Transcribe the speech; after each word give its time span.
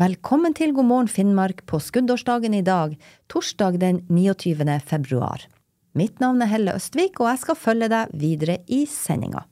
Velkommen 0.00 0.54
til 0.56 0.70
God 0.72 0.86
morgen 0.88 1.08
Finnmark 1.12 1.64
på 1.68 1.76
skuddårsdagen 1.82 2.54
i 2.56 2.62
dag, 2.64 2.94
torsdag 3.28 3.80
den 3.82 3.98
29. 4.08 4.64
februar. 4.80 5.42
Mitt 5.92 6.20
navn 6.22 6.40
er 6.40 6.48
Helle 6.48 6.72
Østvik, 6.78 7.20
og 7.20 7.28
jeg 7.28 7.40
skal 7.42 7.58
følge 7.58 7.88
deg 7.92 8.14
videre 8.16 8.56
i 8.70 8.84
sendinga. 8.88 9.42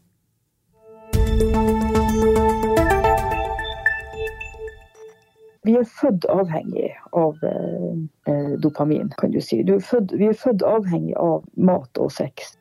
Vi 5.68 5.74
er 5.76 5.84
født 5.98 6.24
avhengig 6.32 6.94
av 7.12 7.44
eh, 7.44 8.54
dopamin, 8.62 9.10
kan 9.20 9.34
du 9.34 9.42
si. 9.44 9.60
Du 9.68 9.74
er 9.76 9.84
født, 9.84 10.14
vi 10.16 10.30
er 10.30 10.38
født 10.38 10.64
avhengig 10.64 11.18
av 11.20 11.42
mat 11.60 12.00
og 12.00 12.14
sex. 12.14 12.54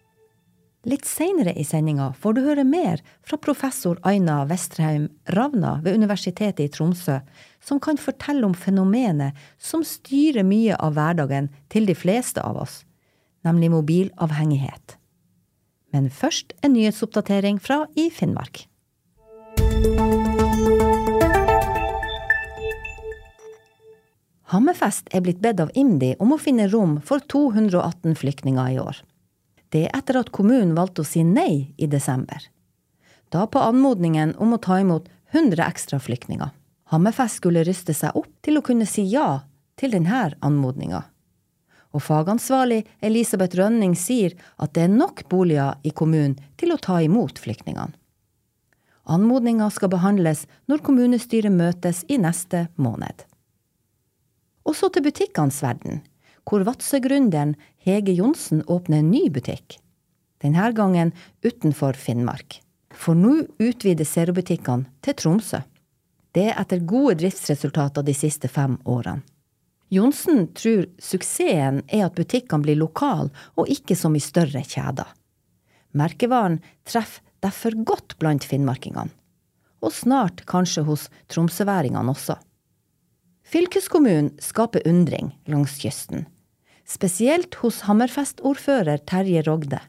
Litt 0.88 1.04
seinere 1.04 1.52
i 1.60 1.66
sendinga 1.68 2.14
får 2.16 2.38
du 2.38 2.46
høre 2.46 2.64
mer 2.64 3.02
fra 3.28 3.36
professor 3.44 3.98
Aina 4.08 4.38
Vestrheim 4.48 5.10
Ravna 5.36 5.74
ved 5.84 5.98
Universitetet 6.00 6.62
i 6.64 6.68
Tromsø, 6.72 7.18
som 7.60 7.82
kan 7.84 8.00
fortelle 8.00 8.48
om 8.48 8.54
fenomenet 8.56 9.36
som 9.60 9.84
styrer 9.84 10.48
mye 10.48 10.78
av 10.80 10.96
hverdagen 10.96 11.50
til 11.68 11.90
de 11.90 11.96
fleste 11.98 12.40
av 12.40 12.62
oss, 12.62 12.86
nemlig 13.44 13.74
mobilavhengighet. 13.74 14.96
Men 15.92 16.08
først 16.08 16.56
en 16.64 16.78
nyhetsoppdatering 16.78 17.60
fra 17.60 17.82
i 18.00 18.08
Finnmark. 18.08 18.64
Hammerfest 24.56 25.12
er 25.12 25.28
blitt 25.28 25.44
bedt 25.44 25.60
av 25.60 25.76
IMDi 25.76 26.16
om 26.24 26.32
å 26.32 26.40
finne 26.40 26.72
rom 26.72 27.02
for 27.04 27.20
218 27.28 28.16
flyktninger 28.24 28.78
i 28.78 28.82
år. 28.88 29.04
Det 29.74 29.88
er 29.88 29.98
etter 29.98 30.20
at 30.20 30.32
kommunen 30.36 30.76
valgte 30.78 31.04
å 31.04 31.08
si 31.08 31.24
nei 31.28 31.74
i 31.78 31.90
desember. 31.92 32.40
Da 33.34 33.44
på 33.52 33.60
anmodningen 33.60 34.36
om 34.40 34.56
å 34.56 34.62
ta 34.64 34.80
imot 34.80 35.10
100 35.36 35.64
ekstra 35.68 36.00
flyktninger. 36.00 36.54
Hammerfest 36.88 37.42
skulle 37.42 37.66
ryste 37.68 37.94
seg 37.94 38.16
opp 38.16 38.32
til 38.46 38.60
å 38.60 38.64
kunne 38.64 38.88
si 38.88 39.04
ja 39.12 39.44
til 39.80 39.92
denne 39.92 40.30
anmodninga. 40.40 41.04
Og 41.96 42.04
fagansvarlig 42.04 42.86
Elisabeth 43.04 43.58
Rønning 43.60 43.96
sier 43.96 44.36
at 44.56 44.74
det 44.76 44.86
er 44.88 44.94
nok 44.94 45.26
boliger 45.32 45.80
i 45.84 45.92
kommunen 45.92 46.38
til 46.60 46.72
å 46.72 46.80
ta 46.80 47.02
imot 47.04 47.40
flyktningene. 47.44 47.96
Anmodninga 49.08 49.70
skal 49.72 49.92
behandles 49.92 50.44
når 50.68 50.84
kommunestyret 50.84 51.54
møtes 51.54 52.04
i 52.12 52.18
neste 52.20 52.66
måned. 52.76 53.24
Og 54.68 54.76
så 54.76 54.90
til 54.92 55.06
butikkenes 55.06 55.62
verden, 55.64 56.02
hvor 56.48 56.64
Vadsø-gründeren 56.64 57.56
Hege 57.84 58.16
Johnsen 58.16 58.64
åpner 58.68 59.02
en 59.02 59.12
ny 59.12 59.28
butikk. 59.34 59.78
Denne 60.42 60.72
gangen 60.72 61.12
utenfor 61.44 61.98
Finnmark. 62.00 62.62
For 62.94 63.18
nå 63.18 63.44
utvider 63.60 64.08
Zero-butikkene 64.08 64.88
til 65.04 65.18
Tromsø. 65.20 65.60
Det 66.32 66.52
er 66.52 66.60
etter 66.62 66.84
gode 66.88 67.18
driftsresultater 67.20 68.06
de 68.06 68.14
siste 68.16 68.48
fem 68.48 68.78
årene. 68.86 69.26
Johnsen 69.90 70.50
tror 70.52 70.84
suksessen 71.00 71.80
er 71.88 72.08
at 72.10 72.16
butikkene 72.18 72.66
blir 72.66 72.76
lokale 72.80 73.32
og 73.56 73.70
ikke 73.72 73.96
som 73.96 74.18
i 74.20 74.24
større 74.24 74.60
kjeder. 74.68 75.08
Merkevaren 75.96 76.60
treffer 76.84 77.24
derfor 77.44 77.78
godt 77.88 78.18
blant 78.20 78.44
finnmarkingene. 78.44 79.14
Og 79.80 79.94
snart 79.94 80.44
kanskje 80.50 80.84
hos 80.88 81.06
tromsøværingene 81.32 82.12
også. 82.12 82.36
Fylkeskommunen 83.48 84.34
skaper 84.44 84.84
undring 84.90 85.32
langs 85.48 85.78
kysten. 85.80 86.26
Spesielt 86.88 87.56
hos 87.56 87.82
Hammerfest-ordfører 87.82 89.02
Terje 89.04 89.42
Rogde. 89.44 89.82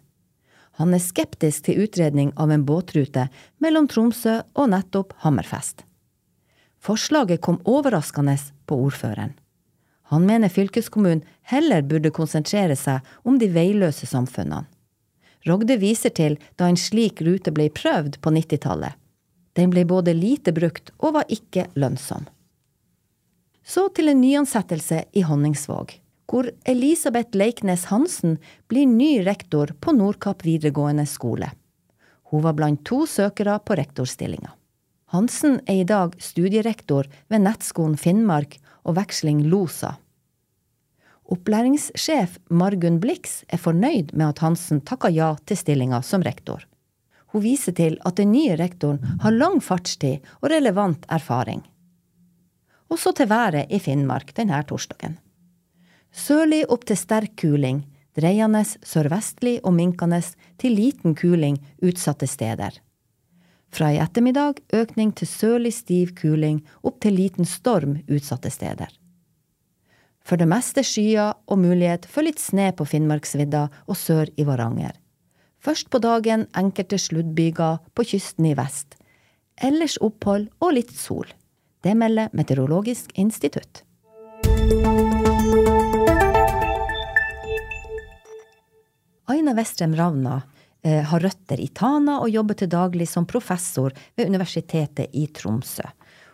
Han 0.79 0.95
er 0.95 1.03
skeptisk 1.03 1.69
til 1.69 1.85
utredning 1.85 2.33
av 2.35 2.51
en 2.51 2.65
båtrute 2.67 3.29
mellom 3.63 3.87
Tromsø 3.91 4.41
og 4.59 4.73
nettopp 4.73 5.15
Hammerfest. 5.23 5.85
Forslaget 6.83 7.41
kom 7.43 7.61
overraskende 7.67 8.35
på 8.67 8.79
ordføreren. 8.89 9.37
Han 10.11 10.27
mener 10.27 10.51
fylkeskommunen 10.51 11.23
heller 11.53 11.83
burde 11.87 12.11
konsentrere 12.15 12.75
seg 12.79 13.07
om 13.23 13.39
de 13.39 13.51
veiløse 13.53 14.07
samfunnene. 14.07 14.67
Rogde 15.47 15.77
viser 15.79 16.11
til 16.11 16.35
da 16.59 16.67
en 16.67 16.81
slik 16.81 17.23
rute 17.23 17.53
ble 17.55 17.69
prøvd 17.71 18.19
på 18.25 18.33
90-tallet. 18.35 18.97
Den 19.55 19.71
ble 19.71 19.85
både 19.87 20.15
lite 20.15 20.53
brukt 20.55 20.91
og 20.99 21.15
var 21.15 21.31
ikke 21.31 21.69
lønnsom. 21.79 22.27
Så 23.63 23.87
til 23.95 24.11
en 24.11 24.21
nyansettelse 24.23 25.05
i 25.13 25.23
Honningsvåg, 25.29 25.95
hvor 26.29 26.51
Elisabeth 26.69 27.37
Leiknes 27.37 27.87
Hansen 27.89 28.37
blir 28.69 28.87
ny 28.87 29.25
rektor 29.27 29.73
på 29.81 29.95
Nordkapp 29.97 30.45
videregående 30.45 31.07
skole. 31.09 31.51
Hun 32.29 32.45
var 32.45 32.57
blant 32.59 32.85
to 32.85 33.07
søkere 33.09 33.57
på 33.65 33.77
rektorstillinga. 33.79 34.53
Hansen 35.09 35.61
er 35.65 35.81
i 35.81 35.87
dag 35.89 36.13
studierektor 36.21 37.09
ved 37.33 37.45
Nettskolen 37.47 37.97
Finnmark 37.97 38.59
og 38.85 38.99
veksling 38.99 39.47
LOSA. 39.49 39.95
Opplæringssjef 41.29 42.37
Margunn 42.53 43.01
Blix 43.01 43.43
er 43.49 43.61
fornøyd 43.61 44.13
med 44.13 44.29
at 44.29 44.45
Hansen 44.45 44.85
takka 44.85 45.09
ja 45.13 45.35
til 45.49 45.61
stillinga 45.61 46.03
som 46.05 46.25
rektor. 46.25 46.61
Hun 47.33 47.45
viser 47.45 47.73
til 47.77 47.99
at 48.09 48.21
den 48.21 48.33
nye 48.33 48.57
rektoren 48.61 49.19
har 49.25 49.37
lang 49.37 49.61
fartstid 49.65 50.25
og 50.41 50.53
relevant 50.53 51.09
erfaring 51.13 51.65
og 52.89 53.01
så 53.01 53.13
til 53.13 53.29
været 53.29 53.73
i 53.73 53.79
Finnmark 53.79 54.35
denne 54.37 54.61
torsdagen. 54.69 55.19
Sørlig 56.13 56.65
opp 56.69 56.85
til 56.89 56.99
sterk 56.99 57.37
kuling, 57.41 57.83
dreiende 58.19 58.65
sørvestlig 58.67 59.59
og 59.63 59.75
minkende 59.77 60.21
til 60.59 60.75
liten 60.75 61.15
kuling 61.19 61.59
utsatte 61.83 62.27
steder. 62.27 62.79
Fra 63.69 63.91
i 63.93 63.99
ettermiddag 64.01 64.63
økning 64.75 65.13
til 65.13 65.29
sørlig 65.29 65.75
stiv 65.77 66.15
kuling 66.17 66.63
opp 66.83 67.03
til 67.05 67.19
liten 67.19 67.45
storm 67.45 67.99
utsatte 68.09 68.51
steder. 68.51 68.89
For 70.25 70.41
det 70.41 70.49
meste 70.49 70.85
skyer 70.85 71.37
og 71.49 71.61
mulighet 71.61 72.07
for 72.09 72.25
litt 72.27 72.41
sne 72.41 72.71
på 72.77 72.85
Finnmarksvidda 72.89 73.69
og 73.87 73.97
sør 73.97 74.29
i 74.37 74.45
Varanger. 74.49 74.93
Først 75.65 75.89
på 75.91 76.01
dagen 76.05 76.47
enkelte 76.57 76.99
sluddbyger 77.01 77.81
på 77.95 78.07
kysten 78.13 78.47
i 78.51 78.55
vest. 78.57 78.97
Ellers 79.61 79.97
opphold 80.05 80.49
og 80.61 80.75
litt 80.77 80.93
sol. 80.95 81.27
Det 81.83 81.95
melder 81.97 82.33
Meteorologisk 82.37 83.13
institutt. 83.17 83.83
Aina 89.39 89.55
Westrem 89.55 89.95
Ravna 89.97 90.43
eh, 90.83 91.05
har 91.05 91.21
røtter 91.21 91.61
i 91.61 91.69
Tana 91.69 92.17
og 92.19 92.31
jobber 92.31 92.57
til 92.59 92.71
daglig 92.73 93.07
som 93.07 93.27
professor 93.27 93.93
ved 94.19 94.27
Universitetet 94.27 95.15
i 95.15 95.29
Tromsø. 95.31 95.85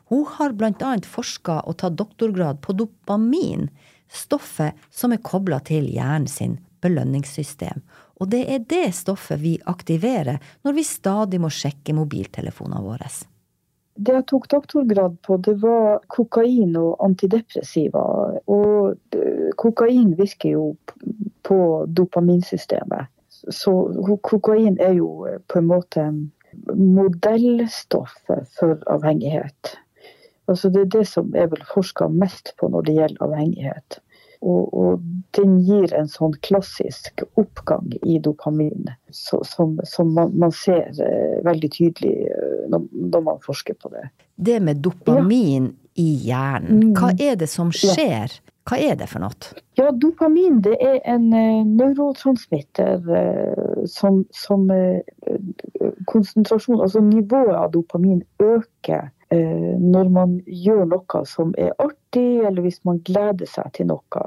Hun 0.08 0.22
har 0.38 0.54
annet 0.64 1.04
forska 1.04 1.58
og 1.68 1.76
tatt 1.82 1.98
doktorgrad 2.00 2.62
på 2.64 2.72
dopamin, 2.72 3.68
stoffet 4.08 4.72
som 4.88 5.12
er 5.12 5.20
kobla 5.20 5.58
til 5.60 5.84
hjernen 5.84 6.26
sin 6.32 6.56
belønningssystem. 6.80 7.84
Og 8.24 8.32
det 8.32 8.42
er 8.48 8.64
det 8.72 8.94
stoffet 8.96 9.42
vi 9.42 9.58
aktiverer 9.66 10.40
når 10.64 10.72
vi 10.72 10.84
stadig 10.88 11.42
må 11.44 11.52
sjekke 11.52 11.92
mobiltelefonene 11.92 12.80
våre. 12.88 13.12
Det 14.00 14.16
jeg 14.16 14.28
tok 14.32 14.48
doktorgrad 14.48 15.20
på, 15.20 15.36
det 15.44 15.58
var 15.60 16.00
kokain 16.08 16.72
og 16.80 16.96
antidepressiva. 17.04 18.08
Og 18.48 18.96
kokain 19.60 20.16
virker 20.16 20.56
jo 20.56 20.66
på 21.44 21.58
dopaminsystemet. 21.86 23.10
Så 23.52 23.72
kokain 24.24 24.78
er 24.80 24.96
jo 24.96 25.26
på 25.52 25.60
en 25.60 25.68
måte 25.68 26.04
modellstoffet 26.74 28.48
for 28.58 28.78
avhengighet. 28.90 29.74
Altså 30.48 30.68
det 30.68 30.80
er 30.80 30.90
det 30.98 31.04
som 31.08 31.34
er 31.36 31.48
vel 31.52 31.64
forska 31.68 32.08
mest 32.12 32.52
på 32.60 32.68
når 32.72 32.88
det 32.88 32.96
gjelder 32.98 33.26
avhengighet. 33.26 34.00
Og, 34.44 34.74
og, 34.76 35.04
den 35.34 35.56
gir 35.64 35.88
en 35.96 36.06
sånn 36.10 36.34
klassisk 36.44 37.22
oppgang 37.40 37.94
i 38.04 38.18
dopamin 38.22 38.90
så, 39.08 39.40
som, 39.48 39.78
som 39.88 40.12
man, 40.14 40.34
man, 40.38 40.52
ser 40.54 40.92
uh, 40.98 41.40
veldig 41.46 41.70
tydelig 41.72 42.28
uh, 42.28 42.66
når, 42.70 42.84
når, 42.92 43.24
man 43.24 43.40
forsker 43.42 43.78
på 43.80 43.90
det. 43.94 44.04
Det 44.36 44.58
med 44.62 44.84
dopamin 44.84 45.70
ja. 45.72 46.04
i 46.04 46.08
hjernen, 46.28 46.92
hva 46.92 47.14
mm. 47.14 47.24
er 47.24 47.40
det 47.40 47.48
som 47.50 47.72
skjer? 47.74 48.36
Hva 48.64 48.78
er 48.80 48.94
det 48.96 49.10
for 49.10 49.20
noe? 49.20 49.50
Ja, 49.76 49.90
Dopamin 49.92 50.62
det 50.64 50.78
er 50.80 51.00
en 51.10 51.26
uh, 51.34 51.64
neurotransmitter 51.68 53.02
som, 53.90 54.22
som 54.32 54.64
konsentrasjon, 56.08 56.80
altså 56.80 57.02
nivået 57.04 57.58
av 57.58 57.74
dopamin 57.74 58.22
øker 58.40 59.10
når 59.34 60.08
man 60.14 60.34
gjør 60.46 60.84
noe 60.86 61.20
som 61.26 61.50
er 61.58 61.72
artig, 61.82 62.44
eller 62.46 62.62
hvis 62.62 62.78
man 62.86 63.00
gleder 63.08 63.48
seg 63.50 63.72
til 63.74 63.88
noe. 63.90 64.24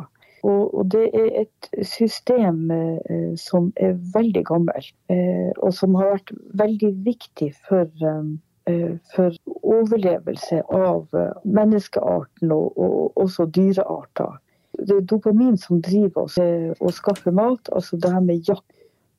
Og, 0.47 0.85
det 0.91 1.09
er 1.13 1.29
et 1.43 1.69
system 1.87 2.71
eh, 2.71 3.33
som 3.39 3.71
er 3.75 3.97
veldig 4.13 4.43
gammelt, 4.47 4.93
eh, 5.11 5.49
og 5.57 5.73
som 5.75 5.97
har 5.97 6.13
vært 6.13 6.33
veldig 6.61 6.91
viktig 7.05 7.49
for, 7.67 7.89
eh, 8.05 8.93
for 9.15 9.35
overlevelse 9.67 10.61
av 10.73 11.05
menneskearten 11.43 12.53
og, 12.55 12.77
og 12.77 13.23
også 13.23 13.47
dyrearter. 13.55 14.37
Det 14.77 14.95
er 14.95 15.05
dopamin 15.09 15.57
som 15.57 15.81
driver 15.81 16.27
oss 16.27 16.37
å 16.37 16.91
skaffe 16.93 17.33
mat, 17.33 17.69
altså 17.73 17.97
det 17.97 18.11
her 18.13 18.23
med 18.23 18.47
jakt. 18.47 18.65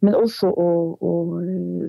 men 0.00 0.15
også 0.15 0.53
å, 0.55 0.69
å 1.03 1.12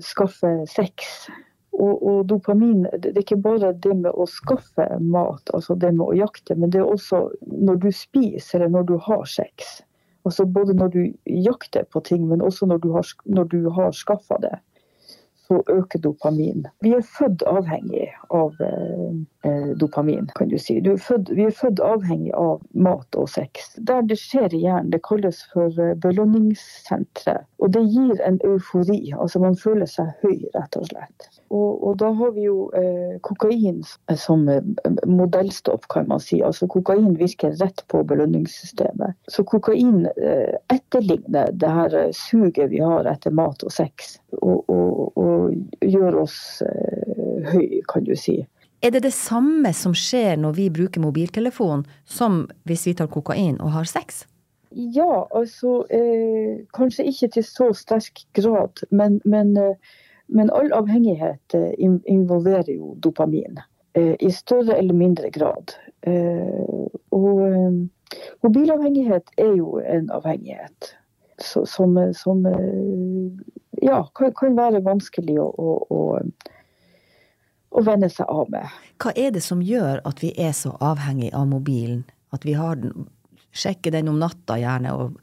skaffe 0.02 0.48
sex. 0.66 1.28
Og, 1.70 2.00
og, 2.02 2.24
dopamin 2.26 2.88
det 2.98 3.12
er 3.12 3.20
ikke 3.22 3.38
bare 3.38 3.70
det 3.72 3.92
med 3.94 4.10
å 4.10 4.26
skaffe 4.26 4.88
mat, 4.98 5.52
altså 5.54 5.76
det 5.78 5.92
med 5.94 6.08
å 6.08 6.16
jakte, 6.18 6.56
men 6.58 6.72
det 6.74 6.80
er 6.80 6.90
også 6.90 7.28
når 7.46 7.78
du 7.84 7.92
spiser 7.94 8.58
eller 8.58 8.74
når 8.74 8.88
du 8.88 8.96
har 9.06 9.22
sex. 9.30 9.78
Altså 10.26 10.44
både 10.44 10.74
når 10.76 10.90
du 10.92 11.00
jakter 11.46 11.86
på 11.94 12.02
ting, 12.04 12.26
men 12.28 12.42
også 12.42 12.66
når 12.66 12.82
du 12.82 12.90
har, 12.96 13.06
når 13.24 13.54
har 13.78 13.94
skaffa 13.96 14.40
det 14.42 14.56
så 15.50 15.62
øker 15.68 15.98
dopamin. 15.98 16.66
Vi 16.80 16.92
er 16.94 17.02
født 17.18 17.42
avhengig 17.50 18.06
av 18.30 18.54
eh, 18.62 19.72
dopamin, 19.80 20.28
kan 20.38 20.48
du 20.48 20.58
si. 20.62 20.78
Du 20.80 20.92
er 20.92 21.02
født, 21.02 21.32
vi 21.34 21.48
er 21.48 21.56
født 21.56 21.82
avhengig 21.82 22.30
av 22.38 22.60
mat 22.86 23.18
og 23.18 23.26
sex. 23.32 23.72
Der 23.88 24.06
det 24.06 24.20
skjer 24.22 24.54
i 24.54 24.62
hjernen, 24.62 24.92
det 24.94 25.02
kalles 25.08 25.42
for 25.52 25.74
belønningssenteret. 26.04 27.48
Og 27.58 27.74
det 27.74 27.82
gir 27.90 28.22
en 28.26 28.38
eufori. 28.46 29.00
Altså 29.18 29.42
man 29.42 29.58
føler 29.58 29.90
seg 29.90 30.14
høy, 30.22 30.46
rett 30.54 30.78
og 30.78 30.86
slett. 30.92 31.30
Og, 31.50 31.82
og 31.88 31.96
da 31.98 32.12
har 32.14 32.30
vi 32.36 32.44
jo 32.46 32.68
eh, 32.78 33.18
kokain 33.26 33.82
som 34.16 34.46
eh, 34.48 34.62
modellstoff, 35.10 35.88
kan 35.90 36.06
man 36.08 36.22
si. 36.22 36.38
Altså 36.46 36.68
kokain 36.70 37.16
virker 37.18 37.56
rett 37.58 37.82
på 37.90 38.04
belønningssystemet. 38.06 39.18
Så 39.26 39.44
kokain 39.50 40.06
eh, 40.14 40.54
etterligner 40.70 41.50
det 41.52 41.72
her 41.74 41.96
eh, 42.04 42.12
suget 42.14 42.70
vi 42.70 42.84
har 42.84 43.08
etter 43.10 43.34
mat 43.34 43.66
og 43.66 43.74
sex. 43.74 44.14
Og, 44.38 44.62
og, 44.70 45.18
og 45.18 45.39
gjør 45.84 46.22
oss 46.22 46.38
eh, 46.66 47.46
høy, 47.52 47.80
kan 47.90 48.04
du 48.06 48.14
si. 48.18 48.40
Er 48.80 48.94
det 48.94 49.04
det 49.04 49.12
samme 49.12 49.72
som 49.76 49.92
skjer 49.96 50.38
når 50.40 50.56
vi 50.56 50.68
bruker 50.72 51.02
mobiltelefon, 51.04 51.84
som 52.04 52.46
hvis 52.68 52.86
vi 52.88 52.96
tar 52.96 53.10
kokain 53.12 53.58
og 53.60 53.74
har 53.76 53.88
sex? 53.88 54.24
Ja, 54.70 55.26
altså 55.34 55.80
eh, 55.90 56.62
Kanskje 56.76 57.08
ikke 57.10 57.28
til 57.34 57.44
så 57.44 57.72
sterk 57.74 58.22
grad, 58.38 58.84
men, 58.94 59.18
men 59.26 59.56
eh, 59.58 59.74
men 60.30 60.50
all 60.50 60.72
avhengighet 60.72 61.54
eh, 61.54 61.72
involverer 62.04 62.72
jo 62.72 62.94
dopamin. 63.02 63.58
Eh, 63.92 64.14
I 64.18 64.30
større 64.30 64.76
eller 64.78 64.94
mindre 64.94 65.30
grad. 65.30 65.74
Eh, 66.06 66.86
og 67.10 67.40
mobilavhengighet 68.42 69.34
er 69.38 69.56
jo 69.58 69.80
en 69.82 70.10
avhengighet 70.14 70.94
som, 71.44 71.96
som 72.14 72.44
ja, 73.82 74.00
kan, 74.14 74.32
kan, 74.36 74.56
være 74.56 74.82
vanskelig 74.84 75.38
å, 75.40 75.46
å, 75.48 75.76
å, 75.90 76.00
å, 77.70 77.84
venne 77.86 78.10
seg 78.12 78.28
av 78.28 78.50
med. 78.52 78.80
Hva 79.02 79.14
er 79.16 79.32
det 79.34 79.42
som 79.44 79.62
gjør 79.64 80.02
at 80.08 80.22
vi 80.24 80.32
er 80.36 80.52
så 80.56 80.74
avhengig 80.80 81.32
av 81.36 81.48
mobilen? 81.50 82.04
At 82.34 82.44
vi 82.46 82.54
har 82.58 82.78
den, 82.80 83.08
sjekker 83.50 83.94
den 83.94 84.10
om 84.10 84.20
natta 84.20 84.58
gjerne, 84.60 84.92
og 84.94 85.16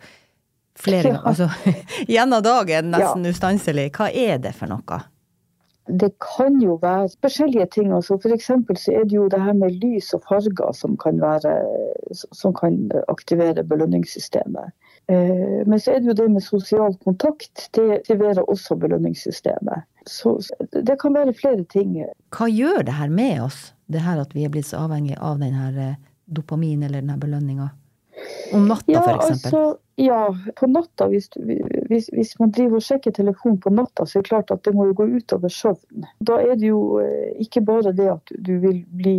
flere 0.80 1.12
ganger. 1.14 1.28
Altså, 1.28 1.50
gjennom 2.16 2.44
dagen, 2.44 2.92
nesten 2.96 3.28
ja. 3.28 3.36
ustanselig. 3.36 3.92
Hva 3.98 4.10
er 4.12 4.42
det 4.44 4.56
for 4.58 4.72
noe? 4.72 5.04
Det 5.88 6.10
kan 6.20 6.58
jo 6.60 6.76
være 6.82 7.08
forskjellige 7.24 7.70
ting. 7.78 7.94
Altså 7.96 8.18
for 8.20 8.36
så 8.44 8.58
er 8.92 9.06
det 9.08 9.16
jo 9.16 9.30
det 9.32 9.40
her 9.40 9.56
med 9.56 9.78
lys 9.84 10.12
og 10.18 10.26
farger 10.28 10.74
som 10.76 10.98
kan, 11.00 11.22
være, 11.22 11.54
som 12.12 12.54
kan 12.54 12.90
aktivere 13.08 13.64
belønningssystemet. 13.64 14.76
Eh, 15.08 15.64
men 15.66 15.80
så 15.80 15.94
er 15.94 16.02
det 16.02 16.12
jo 16.12 16.18
det 16.20 16.28
med 16.32 16.44
sosial 16.44 16.98
kontakt. 17.04 17.70
Det 17.72 17.86
aktiverer 18.02 18.44
også 18.44 18.76
belønningssystemet. 18.76 19.88
Så 20.08 20.40
det 20.72 21.00
kan 21.00 21.16
være 21.16 21.36
flere 21.36 21.64
ting. 21.64 21.98
Hva 22.36 22.48
gjør 22.52 22.84
det 22.88 22.96
her 23.00 23.12
med 23.12 23.42
oss, 23.48 23.72
det 23.88 24.04
her 24.04 24.22
at 24.24 24.36
vi 24.36 24.46
er 24.48 24.52
blitt 24.52 24.68
så 24.68 24.86
avhengig 24.86 25.18
av 25.20 25.40
den 25.44 25.56
her 25.56 25.82
eh, 25.84 26.00
dopamin 26.26 26.84
eller 26.84 27.04
den 27.04 27.16
her 27.16 27.20
belønninga? 27.24 27.72
Om 28.54 28.68
natta, 28.68 28.92
ja, 28.92 29.04
f.eks.? 29.04 29.30
Altså, 29.32 29.78
ja, 29.96 30.38
på 30.56 30.68
natta. 30.68 31.08
Hvis, 31.08 31.30
hvis, 31.90 32.10
hvis, 32.14 32.34
man 32.40 32.52
driver 32.56 32.80
og 32.80 32.86
sjekker 32.86 33.14
telefon 33.16 33.60
på 33.62 33.72
natta, 33.74 34.06
så 34.06 34.20
er 34.20 34.26
det 34.26 34.30
klart 34.32 34.52
at 34.54 34.64
det 34.66 34.74
må 34.76 34.88
jo 34.90 34.96
gå 34.98 35.08
utover 35.18 35.52
søvnen. 35.54 36.08
Da 36.20 36.40
er 36.42 36.56
det 36.60 36.72
jo 36.72 37.00
eh, 37.04 37.36
ikke 37.44 37.64
bare 37.68 37.94
det 37.96 38.10
at 38.12 38.34
du 38.48 38.58
vil 38.64 38.82
bli, 39.00 39.18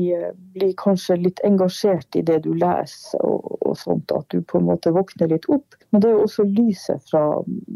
bli 0.57 0.73
kanskje 0.81 1.21
litt 1.21 1.43
engasjert 1.47 2.19
i 2.19 2.25
det 2.27 2.43
du 2.47 2.53
leser 2.59 3.25
og, 3.25 3.58
og, 3.69 3.79
sånt, 3.81 4.13
at 4.15 4.27
du 4.33 4.43
på 4.43 4.61
en 4.61 4.67
måte 4.69 4.93
våkner 4.95 5.31
litt 5.33 5.47
opp, 5.53 5.77
men 5.93 6.03
det 6.03 6.11
er 6.11 6.17
jo 6.17 6.25
også 6.27 6.47
lyset 6.49 7.05
fra, 7.11 7.23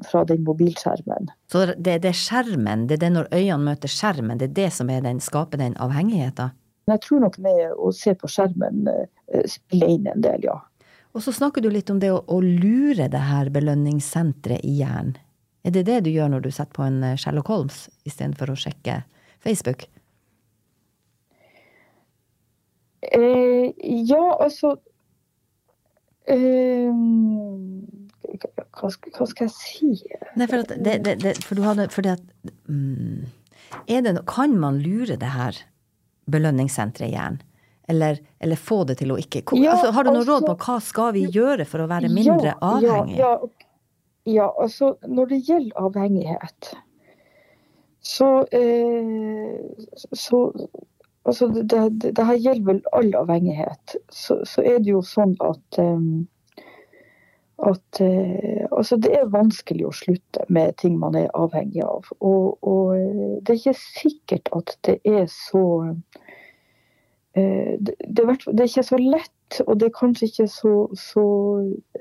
fra 0.09 0.25
den 0.29 0.43
mobilskjermen. 0.47 1.31
Så 1.53 1.67
det, 1.77 2.01
det 2.05 2.11
er 2.13 2.19
skjermen, 2.19 2.87
det 2.89 2.99
er 2.99 3.05
det 3.07 3.13
når 3.15 3.31
øynene 3.33 3.71
møter 3.71 3.93
skjermen, 3.93 4.41
det 4.41 4.51
er 4.51 4.59
det 4.59 4.69
som 4.79 4.91
er 4.93 5.05
den, 5.05 5.23
skaper 5.23 5.63
den 5.63 5.77
avhengigheten? 5.83 6.57
Jeg 6.91 7.03
tror 7.05 7.23
nok 7.23 7.39
med 7.43 7.77
å 7.79 7.93
se 7.95 8.15
på 8.19 8.29
skjermen 8.31 8.89
eh, 8.91 9.45
spiller 9.49 9.93
inn 9.95 10.09
en 10.11 10.25
del, 10.25 10.49
ja. 10.51 10.59
Og 11.13 11.23
så 11.23 11.35
snakker 11.37 11.63
du 11.63 11.69
litt 11.71 11.91
om 11.93 12.01
det 12.03 12.11
å, 12.11 12.23
å 12.25 12.41
lure 12.41 13.07
det 13.13 13.21
her 13.29 13.53
belønningssenteret 13.53 14.65
i 14.65 14.79
hjernen. 14.81 15.19
Er 15.63 15.71
det 15.77 15.85
det 15.87 16.01
du 16.03 16.11
gjør 16.11 16.33
når 16.33 16.41
du 16.43 16.51
setter 16.51 16.75
på 16.75 16.87
en 16.89 17.03
eh, 17.07 17.19
Sherlock 17.21 17.53
Holmes 17.53 17.85
istedenfor 18.09 18.51
å 18.51 18.59
sjekke 18.59 19.03
Facebook? 19.45 19.87
Eh, 23.03 23.71
ja, 24.09 24.25
altså 24.41 24.77
hva, 28.73 28.91
skal, 28.91 29.13
hva, 29.17 29.27
skal, 29.27 29.49
jeg 29.49 29.55
si? 29.57 29.93
Nei, 30.39 30.47
for, 30.47 30.63
at 30.63 30.75
det, 30.79 30.99
det, 31.07 31.17
det, 31.23 31.33
for 31.45 31.59
du 31.59 31.65
hadde 31.67 31.89
fordi 31.93 32.13
at 32.15 32.23
mm, 32.69 33.27
Kan 34.31 34.59
man 34.61 34.79
lure 34.83 35.17
det 35.19 35.33
her 35.35 35.59
belønningssenteret 36.31 37.09
i 37.09 37.17
hjernen? 37.17 37.43
Eller, 37.91 38.21
eller, 38.39 38.57
få 38.57 38.85
det 38.87 39.01
til 39.01 39.11
å 39.11 39.19
ikke 39.19 39.43
ja, 39.59 39.73
altså, 39.75 39.91
Har 39.93 40.07
du 40.07 40.13
noe 40.13 40.23
altså, 40.23 40.37
råd 40.37 40.47
på 40.47 40.55
hva 40.65 40.77
skal 40.81 41.11
vi 41.17 41.27
gjøre 41.35 41.67
for 41.69 41.83
å 41.83 41.89
være 41.91 42.09
mindre 42.15 42.53
ja, 42.53 42.59
avhengig? 42.63 43.19
Ja, 43.19 43.33
ja, 44.31 44.47
altså 44.63 44.95
når 45.03 45.33
det 45.33 45.39
gjelder 45.49 45.81
avhengighet, 45.83 46.71
så, 48.07 48.47
eh, 48.55 49.59
så 50.15 50.45
Altså 51.25 51.47
det, 51.55 51.71
det, 51.71 52.17
det, 52.17 52.27
her 52.27 52.39
gjelder 52.41 52.67
vel 52.67 52.81
all 52.93 53.13
avhengighet. 53.15 53.97
Så, 54.11 54.41
så 54.49 54.65
er 54.67 54.81
det 54.83 54.91
jo 54.91 55.03
sånn 55.07 55.37
at 55.47 55.79
um, 55.79 56.25
at 57.63 58.01
uh, 58.01 58.65
altså 58.75 58.97
det 58.99 59.13
er 59.15 59.29
vanskelig 59.31 59.87
å 59.87 59.95
slutte 59.95 60.47
med 60.51 60.75
ting 60.83 60.97
man 60.99 61.15
er 61.19 61.31
avhengig 61.39 61.85
av. 61.87 62.09
Og, 62.19 62.59
og 62.67 62.97
eh, 62.97 63.37
det 63.39 63.55
er 63.55 63.61
ikke 63.61 63.79
sikkert 63.79 64.51
at 64.57 64.75
det 64.89 64.97
er 65.07 65.29
så 65.31 65.65
uh, 65.93 67.75
det, 67.79 67.95
det, 68.03 68.27
er 68.27 68.67
ikke 68.67 68.89
så 68.91 68.99
lett, 68.99 69.61
og 69.67 69.79
det 69.79 69.89
er 69.89 69.95
kanskje 70.01 70.31
ikke 70.33 70.49
så, 70.51 70.75
så 70.99 71.27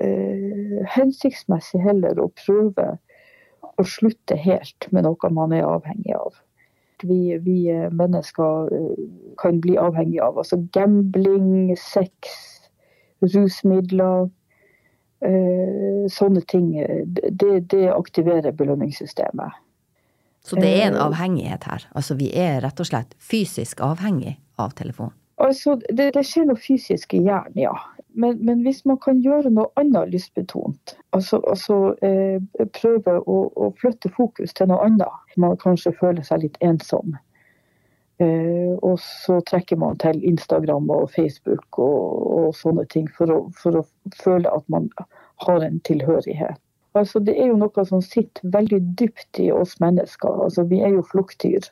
uh, 0.02 0.78
hensiktsmessig 0.96 1.82
heller 1.86 2.18
å 2.18 2.32
prøve 2.42 2.96
å 3.78 3.86
slutte 3.86 4.36
helt 4.36 4.90
med 4.90 5.06
noe 5.06 5.30
man 5.32 5.54
er 5.54 5.68
avhengig 5.68 6.16
av. 6.18 6.42
Vi, 7.02 7.38
vi 7.42 7.56
eh, 7.70 7.88
mennesker 7.90 8.74
eh, 8.74 9.02
kan 9.42 9.60
bli 9.60 9.76
avhengig 9.80 10.20
av 10.22 10.38
altså 10.38 10.60
gambling, 10.74 11.74
sex, 11.78 12.36
rusmidler. 13.22 14.30
Eh, 15.22 16.06
sånne 16.10 16.42
ting. 16.50 16.72
Det, 17.06 17.52
det 17.70 17.84
aktiverer 17.94 18.54
belønningssystemet. 18.58 19.60
Så 20.42 20.58
det 20.58 20.72
er 20.80 20.88
en 20.88 20.98
avhengighet 20.98 21.64
her? 21.70 21.84
Altså 21.94 22.16
vi 22.18 22.32
er 22.34 22.60
rett 22.64 22.80
og 22.82 22.88
slett 22.88 23.14
fysisk 23.22 23.82
avhengig 23.86 24.34
av 24.58 24.74
telefon? 24.78 25.12
Altså, 25.36 25.78
det, 25.88 26.12
det, 26.14 26.24
skjer 26.26 26.46
noe 26.48 26.60
fysisk 26.60 27.14
i 27.16 27.22
hjernen, 27.24 27.58
ja. 27.64 27.74
Men, 28.12 28.36
men, 28.44 28.60
hvis 28.66 28.82
man 28.84 28.98
kan 29.00 29.22
gjøre 29.24 29.50
noe 29.50 29.70
annet 29.80 30.10
lystbetont, 30.12 30.96
altså, 31.16 31.40
altså 31.48 31.78
eh, 32.04 32.42
prøve 32.76 33.14
å, 33.24 33.38
å, 33.56 33.70
flytte 33.80 34.12
fokus 34.12 34.52
til 34.52 34.68
noe 34.68 34.84
annet, 34.84 35.36
man 35.40 35.56
kanskje 35.62 35.94
føler 35.96 36.26
seg 36.26 36.44
litt 36.44 36.58
ensom. 36.60 37.16
Eh, 38.20 38.74
og 38.84 39.00
så 39.00 39.40
trekker 39.48 39.80
man 39.80 39.96
til 40.02 40.20
Instagram 40.28 40.90
og 40.92 41.08
Facebook 41.14 41.80
og, 41.80 42.28
og 42.36 42.50
sånne 42.58 42.84
ting 42.92 43.08
for 43.16 43.32
å, 43.32 43.40
for 43.56 43.80
å 43.80 43.86
føle 44.20 44.52
at 44.52 44.68
man 44.72 44.90
har 45.46 45.64
en 45.64 45.80
tilhørighet. 45.88 46.60
Altså, 46.92 47.18
det 47.24 47.34
er 47.40 47.48
jo 47.48 47.56
noe 47.56 47.84
som 47.88 48.02
sitter 48.04 48.48
veldig 48.52 48.80
dypt 49.00 49.38
i 49.40 49.48
oss 49.52 49.78
mennesker. 49.80 50.42
Altså, 50.44 50.64
vi 50.68 50.82
er 50.84 50.92
jo 50.92 51.04
flokkdyr. 51.08 51.68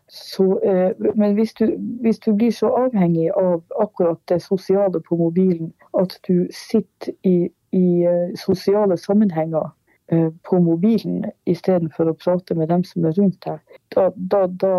Eh, 0.64 1.02
men 1.14 1.34
hvis 1.36 1.52
du, 1.58 1.66
hvis 2.00 2.22
du, 2.24 2.32
blir 2.32 2.54
så 2.56 2.70
avhengig 2.86 3.28
av 3.36 3.60
akkurat 3.82 4.20
det 4.32 4.40
sosiale 4.42 5.02
på 5.04 5.18
mobilen 5.20 5.74
at 6.00 6.16
du 6.28 6.46
sitter 6.54 7.12
i, 7.28 7.50
i 7.76 7.86
uh, 8.06 8.32
sosiale 8.38 8.96
sammenhenger 8.96 9.68
eh, 10.12 10.30
på 10.48 10.60
mobilen 10.64 11.26
istedenfor 11.50 12.12
å 12.12 12.16
prate 12.16 12.56
med 12.56 12.70
dem 12.72 12.86
som 12.86 13.04
er 13.04 13.16
rundt 13.18 13.44
deg, 13.44 13.60
da, 13.94 14.08
da, 14.14 14.46
da 14.48 14.74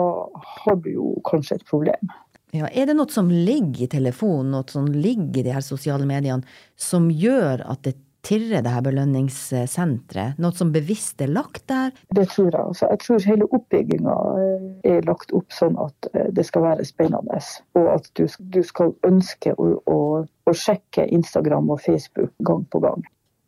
har 0.66 0.82
du 0.82 0.90
jo 0.96 1.14
kanskje 1.28 1.60
et 1.60 1.68
problem. 1.70 2.14
Ja, 2.52 2.68
er 2.68 2.90
det 2.90 2.98
noe 2.98 3.12
som 3.12 3.30
ligger 3.32 3.86
i 3.86 3.92
telefonen, 3.92 4.52
noe 4.56 4.68
som 4.68 4.90
ligger 4.92 5.40
i 5.40 5.46
de 5.46 5.54
her 5.56 5.64
sosiale 5.64 6.08
mediene, 6.08 6.44
som 6.76 7.08
gjør 7.14 7.64
at 7.64 7.86
det 7.86 7.96
tirre 8.26 8.62
det 8.64 8.72
her 8.74 8.84
belønningssenteret? 8.86 10.40
Noe 10.42 10.56
som 10.56 10.72
bevisst 10.74 11.22
er 11.24 11.32
lagt 11.32 11.68
der? 11.72 11.94
Det 12.16 12.28
tror 12.34 12.50
jeg. 12.50 12.62
Altså, 12.62 12.90
jeg 12.92 13.02
tror 13.06 13.26
hele 13.30 13.48
oppbygginga 13.58 14.18
eh, 14.42 14.68
er 14.96 15.08
lagt 15.08 15.34
opp 15.38 15.56
sånn 15.56 15.80
at 15.82 16.12
eh, 16.14 16.30
det 16.36 16.46
skal 16.48 16.66
være 16.68 16.88
spennende. 16.88 17.40
Og 17.80 17.90
at 17.96 18.12
du, 18.20 18.28
du 18.54 18.62
skal 18.68 18.94
ønske 19.08 19.56
å, 19.58 19.72
å, 19.90 19.98
å, 20.26 20.54
sjekke 20.54 21.08
Instagram 21.10 21.74
og 21.74 21.82
Facebook 21.86 22.32
gang 22.48 22.64
på 22.72 22.84
gang. 22.86 23.04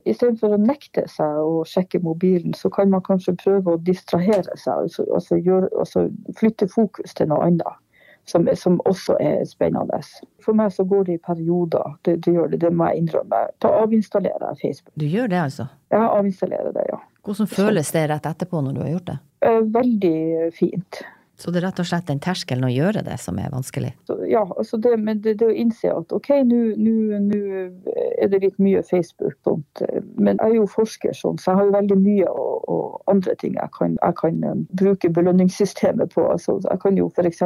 Istedenfor 0.10 0.58
å 0.58 0.60
nekte 0.60 1.06
seg 1.08 1.38
å 1.39 1.62
sjekke 1.68 2.01
mobilen, 2.03 2.56
så 2.58 2.68
kan 2.74 2.89
man 2.92 3.06
kanskje 3.06 3.38
prøve 3.39 3.75
å 3.77 3.80
distrahere 3.88 4.58
seg. 4.60 4.88
Altså, 4.88 5.06
altså, 5.15 5.39
gjør, 5.39 5.70
altså 5.80 6.10
flytte 6.39 6.68
fokus 6.72 7.15
til 7.15 7.32
noe 7.32 7.46
annet. 7.48 7.80
Som, 8.25 8.48
som, 8.56 8.77
også 8.88 9.18
er 9.20 9.42
spennende. 9.44 9.98
For 10.44 10.56
meg 10.56 10.72
så 10.72 10.86
går 10.88 11.10
det 11.10 11.18
i 11.18 11.24
perioder. 11.25 11.98
Det, 12.08 12.22
det 12.24 12.32
gjør 12.34 12.53
det, 12.53 12.62
det 12.62 12.70
må 12.72 12.88
jeg 12.88 13.03
innrømme. 13.03 13.42
Da 13.60 13.72
avinstallerer 13.82 14.53
jeg 14.53 14.62
Facebook. 14.62 14.94
Du 14.96 15.06
gjør 15.06 15.27
det, 15.27 15.42
altså? 15.50 15.65
Ja, 15.92 16.06
avinstallerer 16.20 16.72
det, 16.72 16.86
ja. 16.88 17.01
Hvordan 17.24 17.51
føles 17.51 17.92
det 17.96 18.06
rett 18.12 18.25
etterpå 18.32 18.62
når 18.63 18.77
du 18.77 18.82
har 18.84 18.94
gjort 18.94 19.12
det? 19.12 19.18
Eh, 19.48 19.60
veldig 19.75 20.15
fint. 20.56 21.03
Så 21.44 21.52
det 21.52 21.60
er 21.60 21.66
rett 21.66 21.80
og 21.82 21.88
slett 21.90 22.06
den 22.08 22.22
terskelen 22.24 22.64
å 22.64 22.72
gjøre 22.72 23.02
det 23.04 23.18
som 23.20 23.36
er 23.42 23.50
vanskelig? 23.52 23.90
Ja, 24.32 24.46
altså 24.48 24.78
det, 24.80 24.94
men 24.96 25.20
det, 25.26 25.34
det 25.42 25.50
å 25.50 25.56
innse 25.64 25.92
at 25.92 26.14
OK, 26.16 26.30
nå 26.48 26.60
er 27.04 28.32
det 28.32 28.40
litt 28.46 28.62
mye 28.64 28.80
Facebook. 28.88 29.36
Sånt. 29.44 29.84
Men 30.16 30.40
jeg 30.40 30.54
er 30.54 30.56
jo 30.62 30.70
forsker, 30.72 31.12
sånn, 31.18 31.42
så 31.42 31.52
jeg 31.52 31.60
har 31.60 31.68
jo 31.68 31.76
veldig 31.76 31.98
mye 32.00 32.30
og, 32.32 32.70
og 32.72 33.12
andre 33.12 33.36
ting 33.42 33.58
jeg 33.58 33.74
kan, 33.76 33.98
jeg 34.00 34.18
kan, 34.22 34.40
um, 34.48 34.64
bruke 34.80 35.12
belønningssystemet 35.12 36.16
på. 36.16 36.24
Altså, 36.32 36.62
jeg 36.64 36.80
kan 36.86 37.02
jo 37.02 37.10
f.eks. 37.12 37.44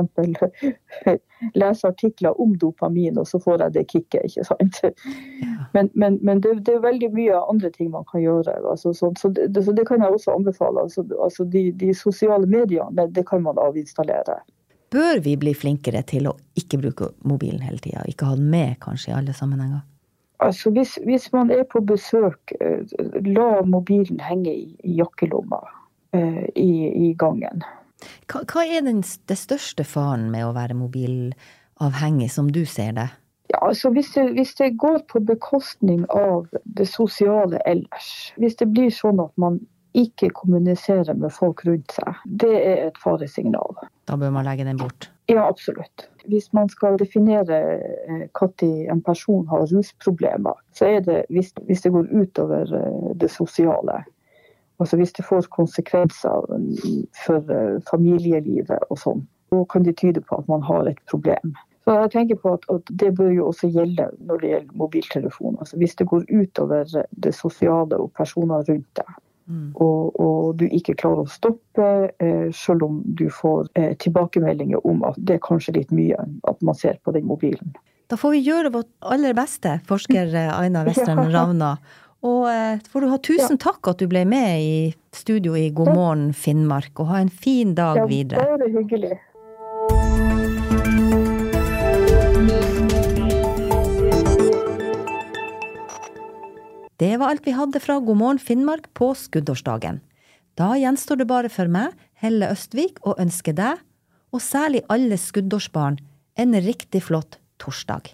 lese 1.53 1.88
artikler 1.88 2.41
om 2.41 2.56
dopamin, 2.58 3.17
og 3.17 3.27
så 3.27 3.39
får 3.39 3.63
jeg 3.65 3.75
det 3.77 3.86
kicket, 3.91 4.29
ikke 4.29 4.46
sant. 4.48 4.82
Ja. 4.84 5.67
Men, 5.74 5.89
men, 5.94 6.20
men 6.25 6.41
det, 6.41 6.56
det, 6.65 6.77
er 6.77 6.86
veldig 6.86 7.10
mye 7.13 7.41
andre 7.51 7.72
ting 7.74 7.91
man 7.94 8.06
kan 8.12 8.22
gjøre. 8.24 8.56
Altså, 8.72 8.94
så, 8.94 9.12
så, 9.20 9.29
det, 9.36 9.63
så, 9.63 9.74
det, 9.75 9.88
kan 9.88 10.01
jeg 10.01 10.13
også 10.13 10.36
anbefale. 10.36 10.86
Altså, 10.88 11.06
altså 11.24 11.44
de, 11.44 11.72
de, 11.72 11.94
sosiale 11.94 12.48
mediene, 12.48 13.08
det 13.12 13.27
kan 13.29 13.44
man 13.44 13.60
avinstallere. 13.62 14.39
Bør 14.91 15.20
vi 15.24 15.36
bli 15.36 15.51
flinkere 15.53 16.01
til 16.08 16.29
å 16.29 16.38
ikke 16.56 16.79
bruke 16.79 17.12
mobilen 17.27 17.62
hele 17.65 17.82
tida? 17.84 18.06
Ikke 18.08 18.29
ha 18.29 18.38
den 18.39 18.48
med 18.51 18.77
kanskje 18.84 19.12
i 19.12 19.17
alle 19.17 19.36
sammenhenger? 19.36 19.84
Altså 20.39 20.70
hvis, 20.70 21.00
hvis, 21.03 21.32
man 21.34 21.50
er 21.51 21.63
på 21.65 21.82
besøk, 21.82 22.53
eh, 22.62 22.86
la 23.25 23.63
mobilen 23.65 24.22
henge 24.22 24.53
i, 24.53 24.67
i 24.86 25.00
jakkelomma 25.00 25.63
uh, 26.15 26.46
i, 26.53 26.72
i, 27.10 27.13
gangen. 27.17 27.65
Hva, 28.27 28.43
hva 28.43 28.65
er 28.65 28.84
den 28.84 29.03
det 29.03 29.38
største 29.39 29.86
faren 29.88 30.27
med 30.34 30.48
å 30.48 30.53
være 30.55 30.75
mobilavhengig, 30.75 32.29
som 32.34 32.51
du 32.51 32.65
ser 32.67 32.98
det? 32.98 33.07
Ja, 33.48 33.62
altså 33.69 33.93
hvis 33.96 34.12
det, 34.15 34.25
hvis 34.36 34.53
det, 34.60 34.74
går 34.75 35.05
på 35.07 35.22
bekostning 35.24 36.03
av 36.12 36.50
det 36.77 36.89
sosiale 36.91 37.62
ellers, 37.65 38.34
hvis 38.36 38.60
det 38.60 38.67
blir 38.74 38.91
sånn 38.91 39.22
at 39.24 39.31
man 39.39 39.62
ikke 39.98 40.29
kommunisere 40.36 41.15
med 41.17 41.31
folk 41.34 41.63
rundt 41.65 41.96
seg. 41.96 42.19
Det 42.25 42.53
er 42.53 42.81
et 42.89 43.00
faresignal. 43.01 43.79
Da 44.05 44.17
bør 44.19 44.34
man 44.36 44.46
legge 44.46 44.67
den 44.67 44.77
bort? 44.77 45.10
Ja, 45.31 45.48
absolutt. 45.48 46.05
Hvis 46.27 46.51
man 46.53 46.69
skal 46.69 47.00
definere 47.00 47.62
når 48.07 48.51
eh, 48.67 48.91
en 48.91 49.01
person 49.01 49.48
har 49.48 49.65
rusproblemer, 49.72 50.60
så 50.75 50.91
er 50.98 51.01
det 51.07 51.17
hvis, 51.34 51.53
hvis 51.67 51.81
det 51.84 51.91
går 51.96 52.12
utover 52.13 52.75
eh, 52.77 53.10
det 53.19 53.31
sosiale. 53.31 54.03
Altså 54.79 55.00
hvis 55.00 55.13
det 55.17 55.25
får 55.25 55.48
konsekvenser 55.53 56.51
for 57.25 57.53
eh, 57.53 57.77
familielivet 57.89 58.84
og 58.89 59.00
sånn, 59.01 59.24
da 59.51 59.63
kan 59.72 59.86
det 59.88 59.98
tyde 59.98 60.22
på 60.22 60.38
at 60.38 60.50
man 60.51 60.62
har 60.62 60.89
et 60.91 61.00
problem. 61.10 61.55
Så 61.88 61.96
jeg 61.96 62.12
tenker 62.12 62.39
på 62.41 62.51
at, 62.57 62.65
at, 62.69 62.89
Det 63.00 63.13
bør 63.15 63.29
jo 63.31 63.48
også 63.48 63.69
gjelde 63.72 64.10
når 64.27 64.41
det 64.41 64.50
gjelder 64.51 64.79
mobiltelefon. 64.81 65.55
Altså 65.60 65.77
hvis 65.79 65.96
det 65.96 66.10
går 66.12 66.25
utover 66.27 66.91
det 67.24 67.34
sosiale 67.36 67.96
og 67.96 68.12
personer 68.17 68.65
rundt 68.67 68.89
deg, 69.00 69.15
Mm. 69.48 69.72
Og, 69.79 70.19
og, 70.19 70.57
du 70.60 70.65
ikke 70.67 70.98
klarer 71.00 71.24
å 71.24 71.31
stoppe, 71.31 71.89
eh, 72.19 72.48
selv 72.55 72.84
om 72.84 72.98
du 73.05 73.29
får 73.31 73.69
eh, 73.79 73.93
tilbakemeldinger 74.03 74.84
om 74.88 75.05
at 75.07 75.19
det 75.24 75.38
er 75.38 75.46
kanskje 75.46 75.77
litt 75.77 75.93
mye 75.96 76.19
at 76.19 76.65
man 76.67 76.75
ser 76.75 77.00
på 77.03 77.13
den 77.15 77.27
mobilen. 77.29 77.72
Da 78.12 78.19
får 78.19 78.36
vi 78.36 78.43
gjøre 78.43 78.74
vårt 78.75 78.89
aller 79.07 79.36
beste, 79.38 79.77
forsker 79.88 80.36
eh, 80.36 80.51
Aina 80.51 80.84
Western 80.88 81.24
Ravna. 81.36 81.77
Og 82.25 82.47
eh, 82.50 82.79
får 82.89 83.03
du 83.03 83.09
ha 83.12 83.17
tusen 83.21 83.57
ja. 83.57 83.63
takk 83.67 83.91
at 83.91 84.01
du 84.01 84.07
ble 84.09 84.24
med 84.25 84.62
i 84.63 84.77
studio 85.13 85.53
i 85.57 85.69
God 85.69 85.93
morgen 85.93 86.27
Finnmark, 86.33 86.93
og 86.97 87.12
ha 87.12 87.21
en 87.21 87.29
fin 87.29 87.75
dag 87.77 88.01
ja, 88.01 88.07
videre. 88.09 88.41
Ja, 88.41 88.57
bare 88.57 88.71
hyggelig. 88.74 89.17
Det 96.97 97.13
var 97.21 97.29
alt 97.29 97.45
vi 97.45 97.53
hadde 97.53 97.79
fra 97.79 98.00
God 98.01 98.17
morgen 98.17 98.39
Finnmark 98.41 98.89
på 98.97 99.12
skuddårsdagen. 99.13 100.01
Da 100.57 100.74
gjenstår 100.81 101.21
det 101.21 101.27
bare 101.29 101.51
for 101.53 101.69
meg, 101.69 101.93
Helle 102.17 102.50
Østvik, 102.50 102.97
å 103.05 103.13
ønske 103.21 103.53
deg, 103.53 103.83
og 104.33 104.41
særlig 104.41 104.81
alle 104.89 105.19
skuddårsbarn, 105.21 106.00
en 106.41 106.57
riktig 106.65 107.03
flott 107.05 107.38
torsdag. 107.62 108.09